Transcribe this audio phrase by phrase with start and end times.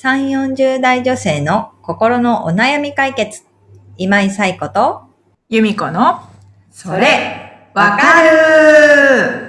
[0.00, 3.42] 3、40代女性の心のお悩み解決。
[3.96, 5.02] 今井冴子と、
[5.48, 6.20] 由美子の、
[6.70, 9.48] それ、わかる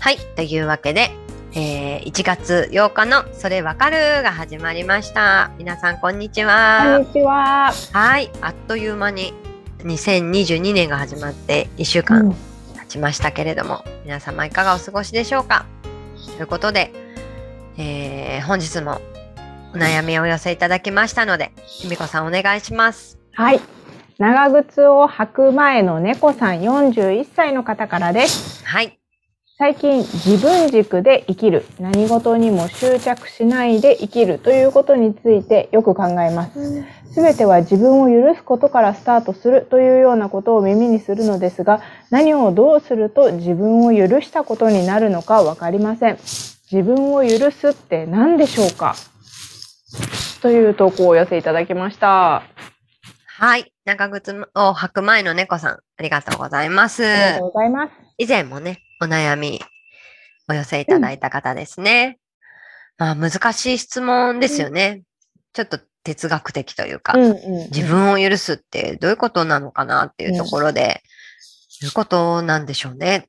[0.00, 0.18] はい。
[0.34, 1.12] というわけで、
[1.54, 5.52] えー、1月8日のそれわかるが始まりました。
[5.58, 7.02] 皆さん、こんにちこはん。
[7.02, 7.72] にちは。
[7.92, 8.32] はい。
[8.40, 9.32] あっという間に
[9.84, 12.34] 2022年が始まって1週間
[12.74, 15.66] 経ちましたけれども、皆様いかがお過ごしでしょうか？
[16.36, 16.92] ということで、
[17.76, 19.00] えー、本日も
[19.74, 23.18] お悩みをお寄せいただきましたので、由美子さんお願いします。
[23.32, 23.60] はい。
[24.18, 28.64] 長靴を履く前の猫さん41歳の方からです。
[28.64, 29.01] はい。
[29.62, 36.82] 最近自分軸で生きる、何事にも執着しないで生きるということについてよく考えます。
[37.12, 41.80] すべては自分を許すことからスタートするというようなことを耳にするのですが、
[42.10, 46.18] 何をどうすると自分を許したことになるのかわかりません。
[46.72, 48.96] 自分を許すって何でしょうか？
[50.42, 52.42] という投稿をお寄せいただきました。
[53.26, 53.72] はい。
[53.84, 57.06] 長靴を履く前の猫さん、ありがとうございます。
[57.06, 57.92] ありがとうございます。
[58.18, 59.60] 以前もね、お悩み
[60.48, 62.18] お寄せいただいた方ですね。
[62.98, 65.02] まあ、難しい質問ですよね。
[65.52, 67.36] ちょっと哲学的というか、うんうん、
[67.74, 71.02] 自分を許すってどういうことなのかなっていうところで、
[71.80, 73.28] どういうことなんでしょうね。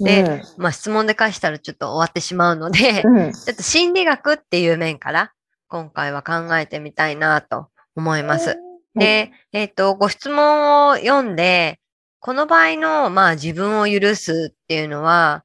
[0.00, 5.32] でまあ質問で返したらちょっと終わってしまうので、うん、うんちょっと心理学っていう面から
[5.68, 8.56] 今回は考えてみたいなと思います。
[8.94, 11.78] で、えっ、と、ご質問を読んで、
[12.22, 15.44] この場合の、まあ自分を許すっていうのは、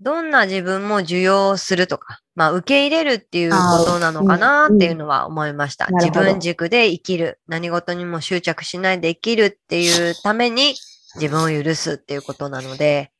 [0.00, 5.88] どんな自分も受容するとか、まあ受け入れるっていうことなのかなっていうのは思いました。
[5.88, 7.38] 自うんなるほど分軸で生きる。
[7.48, 10.74] 何事にも執着しないで生きるっていうために
[11.16, 13.12] 自分を許すっていうことなので、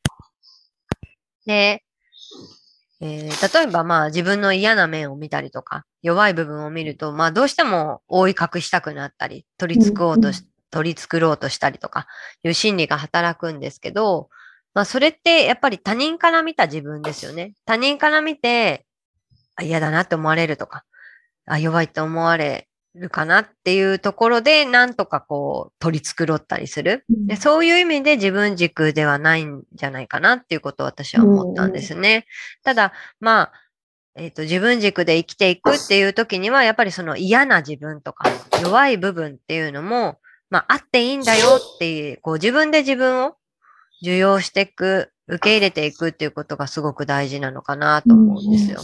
[1.45, 1.83] で、
[3.01, 12.07] えー例えばまあ自分の嫌な面を見たりとか、弱い部分を見ると、まあどうしても覆い隠したくなったり、取り繕おうとし、取り繕おうとしたりとか、
[12.43, 14.29] いう心理が働くんですけど、
[14.73, 17.53] まあそれってやっぱり他人から見た自分ですよね。
[17.65, 18.85] 他人から見て、
[19.55, 20.85] あ嫌だなって思われるとか、
[21.45, 27.05] あ弱いって思われるかなっていうところで、なんとかこう取り繕ったりする。
[27.09, 32.25] でそういう意味で自分軸ではないんじゃないかなっていうことを私は思ったんですね。
[32.63, 33.51] ただ、まあ、
[34.15, 38.29] えっ、と、自分軸で生きていくっていう時には、やっぱりその嫌な自分とか、
[38.61, 43.35] 弱い部分っていうのも、まあ、あっていいんだよっていう、こう自分で自分を
[44.01, 48.79] 受容していく、受け入れていくっていうことがすごく大事なのかなと思うんですよ。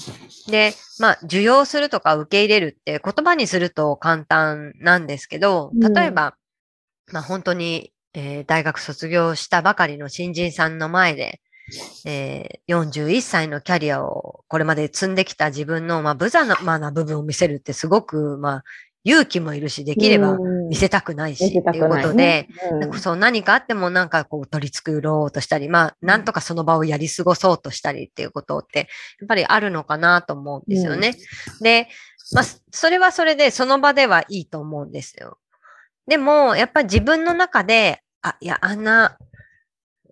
[0.52, 6.36] で、まあ、受容するとか受け入れるって言葉にすると簡単なんですけど、例えば、
[7.12, 11.42] まあ本当に、えー大学卒業したばかりの新人さんの前で、
[12.06, 18.64] えー41歳のキャリアをこれまで積んできた自分の、まあ、無様なな部分を見せるってすごく、まあ、
[19.06, 20.36] 勇気もいるし、できれば
[20.68, 22.80] 見せたくないし、っていうことで、ねうん。
[22.80, 28.90] なんかそう何かあってもなんかこう取り繕ろうとしたり、まあなんとかその場をやり過ごそうとしたりっていうことって
[29.20, 31.16] やっぱりあるのかなと思うんですよね。
[31.62, 31.88] で、
[32.34, 35.38] まあそれはそれでその場ではいいと思うんですよ。
[36.08, 39.20] でもやっぱり自分の中で、あ、いや、あんな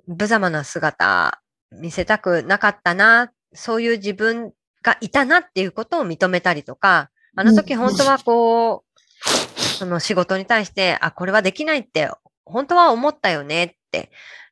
[0.06, 12.10] 無様な姿見せたくなかったな、そういう自分がいたなっていうことを認めたりとか、あの時本当はこう、その仕事に対して、あ、これはできないって、
[12.46, 14.12] 本当は思ったよねって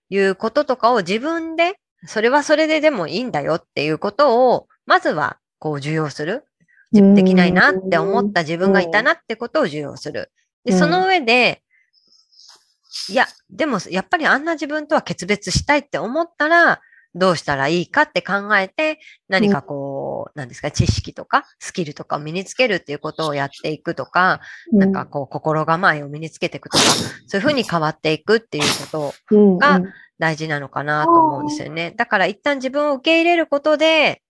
[0.09, 1.75] いうこととかを自分で、
[2.05, 6.45] それはそれででもいいんだよっていうことを、まずはこう受容する。
[6.91, 10.31] できないなって思った自分がいたなってことを受容する。
[10.65, 11.63] で、うんその上で、
[13.09, 16.81] いや、でもやっぱりあんな自分とは決別したいって思ったら、
[17.13, 24.39] どうしたらいいかって考えて、何かこう、なんですか、知識とか、スキルとかを身につけるっていうことをやっていくとか、
[24.71, 26.83] なんかこう、心構えを身につけていくとか、
[27.27, 29.93] そういうふうに変わっていくっていうことうん、がうん。
[30.21, 31.95] 大事なのかなと思うんですよね。
[31.97, 34.21] だから一旦自分を受け入れることで、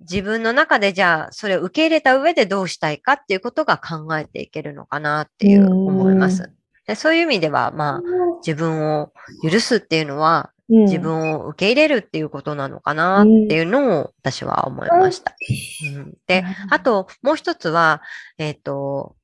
[0.00, 6.50] 自分の中でじゃあ、それを受け入れた上でどうしたいかっていうことが考えていけるのかなっていう思います。
[6.86, 8.02] でそういう意味では、まあ、
[8.44, 9.12] 自分を
[9.42, 10.84] 許すっていうのは、うん。
[10.84, 15.34] 自分を受け入れるっていうことなのかなっていうのを私は思いました。
[15.94, 16.14] うん。
[16.26, 18.02] で、あと、もう一つは、
[18.38, 19.16] えっ、と、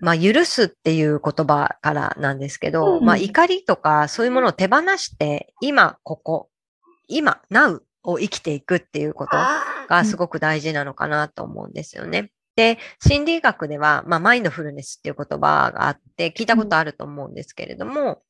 [0.00, 6.48] まあ、許すっていう言葉からなんですけど、うんまあ、怒りとかそういうものを手放して、今、ここ、
[7.06, 9.32] 今、now を生きていくっていうこと
[9.88, 12.32] がすごく大事なのかなと思うんですよね。
[12.56, 18.22] で、心理学では、まあ、マインドフルネスっていう言葉があって、聞いたことあると思うんですけれども、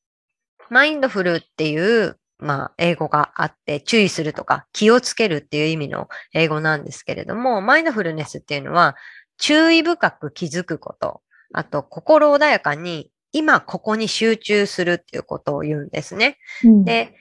[0.70, 8.96] マインドフルっていう、まあ、英語があって、注意するとか気をつけるっていう意味の英語なんですけれども、マインドフルネスっていうのは、
[9.37, 11.20] 注意深く気づくこと、
[11.52, 16.38] あと、心穏やかに、今ここに集中するっていうことを言うんですね。
[16.64, 17.14] うん、で、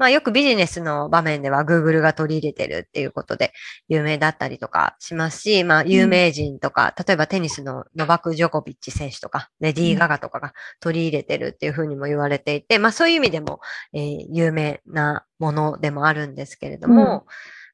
[0.00, 3.52] まあよくビジネスの場面では Google が取り入れてるっていうことで
[3.86, 13.60] 有名だったりとかしますし、まあ有名人とか、例えばテニスのノバク・ジョコビッチ選手とか、レディー・ガガとかが取り入れてるっていうふうにも言われていて、まあそういう意味でも、
[13.92, 17.26] えー有名なものでもあるんですけれども、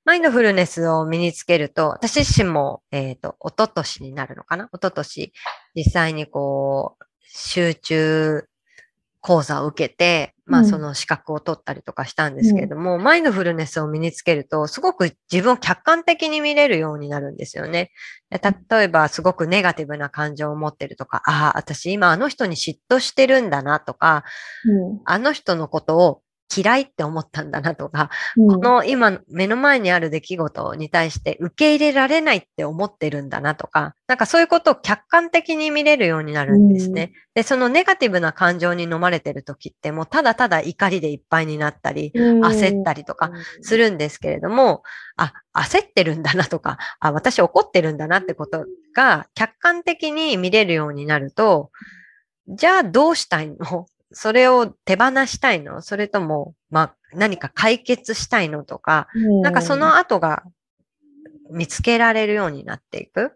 [0.04, 4.64] マインドフルネスを身につけると、私自身も、えっ、と、一昨年になるのかな？
[4.64, 5.32] 一昨年、
[5.76, 8.44] 実際にこう、集中
[9.20, 10.66] 講座を受けて、まあうん。
[10.66, 17.90] その資格を取ったりとかしたんですけれども、マインドフルネスを身につけると、すごく自分を客観的に見れるようになるんですよね。
[18.30, 18.40] で
[18.70, 24.24] 例えば、すごくネガティブな感情を持ってるとか、ああ、私今あの人に嫉妬してるんだなとか、
[25.04, 26.22] あの人のことを
[26.56, 28.48] 嫌いって思ったんだなとか、うん。
[28.48, 37.12] この今目の前にある出来事に対して受け入れられないって思ってるんだなとか、なんかそういうことを客観的に見れるようになるんですね。
[37.34, 43.30] で、そのネガティブな感情に飲まれてる時ってもうただただ怒りでいっぱいになったり、焦ったりとか
[43.60, 44.82] するんですけれども、
[45.16, 48.64] あ、焦ってるんだなとか、あ、私怒ってるんだなってこと
[48.94, 51.70] が客観的に見れるようになると、
[52.48, 53.86] じゃあどうしたいの？
[54.12, 55.82] それを手放したいの？
[55.82, 59.08] それとも、まあ、何か解決したいのとか、
[59.42, 60.42] なんかその後が
[61.50, 63.32] 見つけられるようになっていく？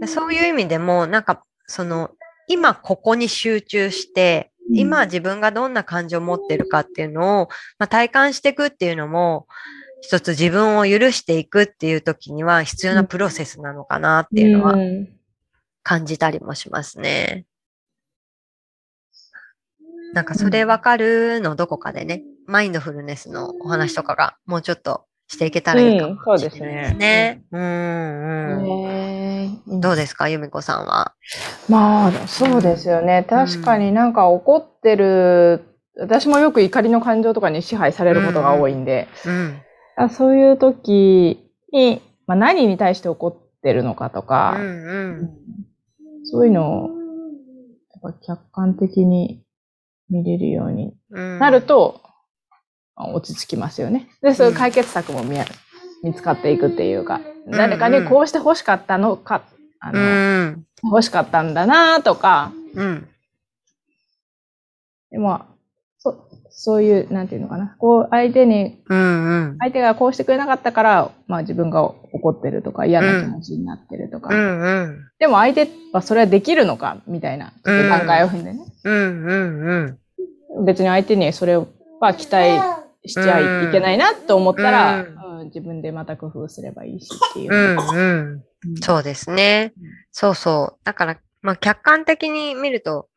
[0.00, 2.10] でそういう意味でも、なんか、その、
[2.46, 9.46] 今ここに集中して、うん今自分がどんな感情を持ってるかっていうのを、まあ、体感していくっていうのも、
[10.02, 15.08] 一つ自分を許していくっていう時には必要なプロセスなのかなっていうのはん
[15.82, 17.46] 感じたりもしますね。
[20.12, 27.42] なんかそれわかるのどこかでね、マインドフルネスのお話とかがもうちょっとしていけたらいいかもしれないですね。
[27.52, 28.64] うんうん。
[28.64, 31.14] ねえどうですか、由美子さんは？
[31.68, 33.26] まあ、そうですよね。
[33.28, 35.60] 確かになんか怒ってる、
[35.98, 39.60] 私もよく怒りの感情とかに支配されることが多いんで、うん。
[39.96, 45.30] あそういう時に、まあ、何に対して怒ってるのかとうか、んうん。
[46.24, 46.88] そういうのを
[48.02, 49.42] やっぱ客観的に
[50.10, 52.00] 見れるようにうんなると、
[52.96, 54.08] あ落ち着きますよね。
[54.22, 55.38] で、そういう解決策も見,、
[56.02, 59.42] 見つかっていくっていうか、ん誰かにこうして欲しかったのか、
[59.80, 60.00] あうの
[60.50, 60.64] ん。
[60.82, 63.08] 欲しかったんだなとか、うん。
[65.10, 65.42] でも、
[65.98, 67.76] そそういう、なんていうのかな。
[67.78, 69.56] こう、相手に、うんうん。
[69.58, 74.34] 相手がこうしてくれなかったから、まあ自分が怒ってるとか、嫌な気持ちになってるとか。
[74.34, 75.08] うんうん。
[75.18, 78.60] でも相手はそれはできるのか、みたいな、ちょっと段階を踏んでね。
[78.84, 79.98] うんうん
[80.56, 80.64] うん。
[80.64, 81.66] 別に相手にそれは
[82.14, 82.60] 期待
[83.06, 87.54] しちゃいけないなと思ったら、うんうん自分でまた工夫すればいいしっていう。
[87.54, 88.42] うんうん。
[88.82, 89.84] そうですねうん。
[90.10, 90.80] そうそう。
[90.84, 93.08] だから、まあ、客観的に見ると、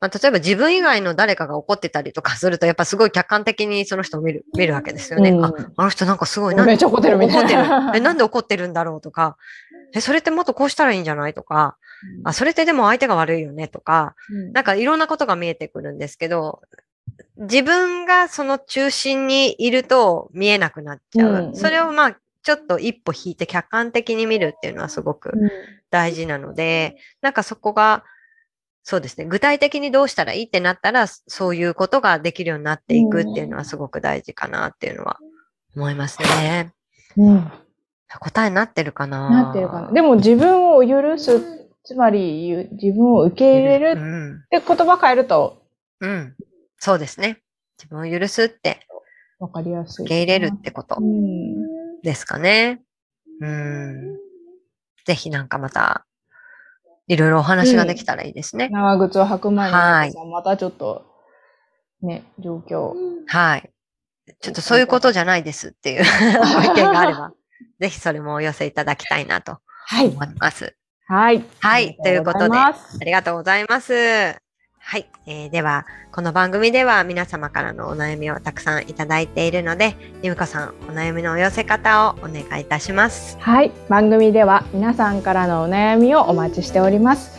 [0.00, 5.30] まあ、例えば自分以外の誰かが怒ってたりとかすると、やっぱすごい客観的にその人を見る、見るわけですよね。
[5.30, 7.98] うんあ、あの人なんかすごい、めっちゃ怒ってるみたいな怒ってる。
[7.98, 9.36] え、なんで怒ってるんだろうとか、
[9.94, 11.76] え、それってもっとこうしたらいいんじゃないとか、
[12.24, 16.62] あ、それってでも相手が悪いよねとか、うんなんかいろんなことが見えてくるんですけど、
[17.36, 21.46] 自分がその中心にいると見えなくなっちゃう。
[21.46, 25.50] うんそれをまあ、ちょっと一歩引いて客観的に見るっていうのはすごくうん
[25.90, 28.04] 大事なので、なんかそこが、
[28.82, 35.18] そうですね、具体的にどうしたらいいってなったら、そういうことができるようになっていくっていうのはすごく大事かなっていうのは
[35.74, 36.72] 思いますね。
[37.16, 37.50] うん
[38.20, 39.92] 答えになってるかななってるかな。
[39.92, 41.55] でも自分を許す、
[41.86, 44.34] つまりゆ自分を受け入れるうん。
[44.38, 45.62] って言葉変えると
[46.00, 46.34] うん。
[46.78, 47.38] そうですね。
[47.78, 48.80] 自分を許すって、
[49.38, 50.04] 分かりやすい。
[50.04, 52.82] 受け入れるってことうんですかね。
[53.40, 54.16] うん。
[55.04, 56.06] ぜひなんかまた、
[57.06, 58.68] いろいろお話ができたらいいですね。
[58.68, 61.06] 長靴を履く前に、はいまたちょっと、
[62.02, 62.94] ね、状況。
[63.26, 63.70] はい。
[64.40, 66.02] ちょっとそういうことじゃないですっていう
[66.52, 67.32] ご意見があれば、
[67.78, 70.08] ぜひそれもお寄せいただきたいなとはい。
[70.08, 70.64] 思います。
[70.64, 70.74] はい。
[71.60, 74.46] はいありがござますありがとうございます。
[74.88, 83.36] はい、えーでは、この番組では皆様からのお悩みをたくさんいただいているので、ゆみこさん、お悩みのお寄せ方をお願いいたします。
[83.40, 83.72] はい。
[83.88, 87.36] 番組では皆さんからのお悩みをお待ちしております。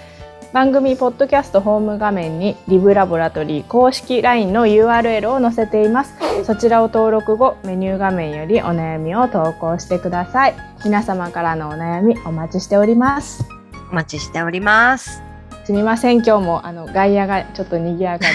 [0.52, 6.14] 番組ポッドキャストホーム画面にリブラボラトリー公式 LINE の URL を載せています。
[6.44, 10.56] そちらを登録後、メニュー画面よりお悩みを投稿してください。
[10.84, 13.57] 皆様からのお悩みお待ちしております。
[13.91, 15.22] お待ちしております。
[15.65, 18.34] すみません、今日もあの外野がちょっと賑やかで。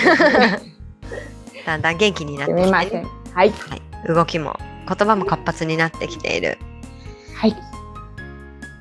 [1.64, 3.04] だんだん元気になっすてきて、みません。
[3.34, 3.44] はい。
[3.44, 3.52] はい、
[4.08, 4.56] 動きも
[4.88, 6.58] 言葉も活発になってきている
[7.36, 7.56] はい。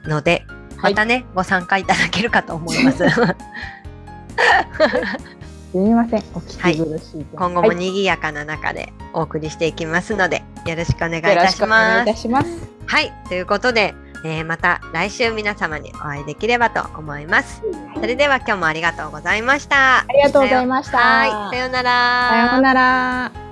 [0.06, 0.44] ので、
[0.78, 3.08] はいまたね、ご参加いただけるかと思います。
[3.08, 3.36] す
[5.78, 6.24] みません。
[6.34, 7.26] お聞き苦しい点。
[7.38, 12.16] 今後もはい賑やかな中でお送りしていきますので、よろしくお願いいよろたししくお願いいます。
[12.16, 12.50] たします。
[12.88, 17.62] はい、ということで、えーまた来週皆様にお会いできればと思います。
[17.96, 20.00] それでは今日もありがとうございました。
[20.00, 20.98] ありがとうございました。
[20.98, 22.30] はい、さようなら。
[22.30, 23.51] さようなら。